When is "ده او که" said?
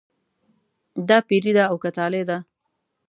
1.57-1.89